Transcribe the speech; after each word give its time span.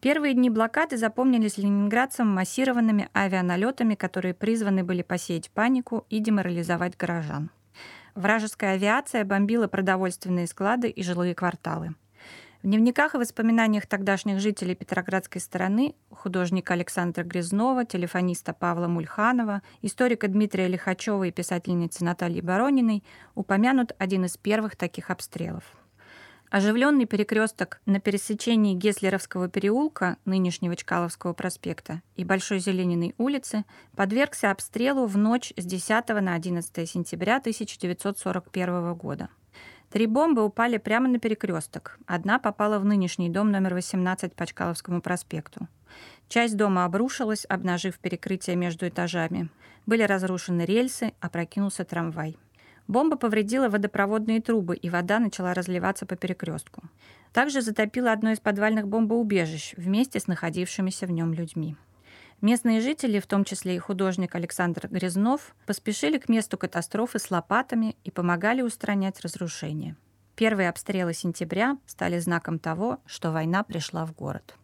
Первые 0.00 0.32
дни 0.32 0.48
блокады 0.48 0.96
запомнились 0.96 1.58
ленинградцам 1.58 2.26
массированными 2.26 3.10
авианалетами, 3.14 3.94
которые 3.94 4.32
призваны 4.32 4.82
были 4.82 5.02
посеять 5.02 5.50
панику 5.50 6.06
и 6.08 6.20
деморализовать 6.20 6.96
горожан. 6.96 7.50
Вражеская 8.14 8.74
авиация 8.74 9.26
бомбила 9.26 9.68
продовольственные 9.68 10.46
склады 10.46 10.88
и 10.88 11.02
жилые 11.02 11.34
кварталы. 11.34 11.94
В 12.62 12.66
дневниках 12.66 13.14
и 13.14 13.18
воспоминаниях 13.18 13.86
тогдашних 13.86 14.40
жителей 14.40 14.74
Петроградской 14.74 15.40
стороны 15.40 15.94
художника 16.10 16.72
Александра 16.72 17.22
Грязнова, 17.22 17.84
телефониста 17.84 18.54
Павла 18.54 18.86
Мульханова, 18.86 19.60
историка 19.82 20.28
Дмитрия 20.28 20.68
Лихачева 20.68 21.24
и 21.24 21.30
писательницы 21.30 22.04
Натальи 22.04 22.40
Барониной 22.40 23.04
упомянут 23.34 23.92
один 23.98 24.24
из 24.24 24.38
первых 24.38 24.76
таких 24.76 25.10
обстрелов. 25.10 25.64
Оживленный 26.50 27.04
перекресток 27.04 27.80
на 27.86 28.00
пересечении 28.00 28.74
Геслеровского 28.74 29.48
переулка, 29.48 30.16
нынешнего 30.24 30.74
Чкаловского 30.74 31.32
проспекта, 31.32 32.02
и 32.16 32.24
Большой 32.24 32.58
Зелениной 32.58 33.14
улицы 33.18 33.64
подвергся 33.94 34.50
обстрелу 34.50 35.06
в 35.06 35.16
ночь 35.16 35.52
с 35.56 35.64
10 35.64 36.08
на 36.08 36.34
11 36.34 36.90
сентября 36.90 37.36
1941 37.36 38.94
года. 38.94 39.28
Три 39.90 40.06
бомбы 40.06 40.42
упали 40.44 40.78
прямо 40.78 41.06
на 41.08 41.20
перекресток. 41.20 42.00
Одна 42.06 42.40
попала 42.40 42.80
в 42.80 42.84
нынешний 42.84 43.30
дом 43.30 43.52
номер 43.52 43.74
18 43.74 44.34
по 44.34 44.44
Чкаловскому 44.44 45.00
проспекту. 45.00 45.68
Часть 46.28 46.56
дома 46.56 46.84
обрушилась, 46.84 47.46
обнажив 47.48 48.00
перекрытие 48.00 48.56
между 48.56 48.88
этажами. 48.88 49.50
Были 49.86 50.02
разрушены 50.02 50.62
рельсы, 50.62 51.12
опрокинулся 51.20 51.84
трамвай. 51.84 52.36
Бомба 52.90 53.16
повредила 53.16 53.68
водопроводные 53.68 54.40
трубы, 54.40 54.74
и 54.74 54.90
вода 54.90 55.20
начала 55.20 55.54
разливаться 55.54 56.06
по 56.06 56.16
перекрестку. 56.16 56.82
Также 57.32 57.62
затопила 57.62 58.10
одно 58.10 58.32
из 58.32 58.40
подвальных 58.40 58.88
бомбоубежищ 58.88 59.74
вместе 59.76 60.18
с 60.18 60.26
находившимися 60.26 61.06
в 61.06 61.12
нем 61.12 61.32
людьми. 61.32 61.76
Местные 62.40 62.80
жители, 62.80 63.20
в 63.20 63.28
том 63.28 63.44
числе 63.44 63.76
и 63.76 63.78
художник 63.78 64.34
Александр 64.34 64.88
Грязнов, 64.88 65.54
поспешили 65.66 66.18
к 66.18 66.28
месту 66.28 66.58
катастрофы 66.58 67.20
с 67.20 67.30
лопатами 67.30 67.94
и 68.02 68.10
помогали 68.10 68.60
устранять 68.60 69.20
разрушения. 69.20 69.96
Первые 70.34 70.68
обстрелы 70.68 71.14
сентября 71.14 71.78
стали 71.86 72.18
знаком 72.18 72.58
того, 72.58 72.98
что 73.06 73.30
война 73.30 73.62
пришла 73.62 74.04
в 74.04 74.12
город. 74.16 74.56